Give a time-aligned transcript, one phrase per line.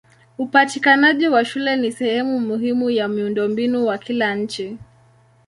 [0.37, 4.77] Upatikanaji wa shule ni sehemu muhimu ya miundombinu wa kila nchi.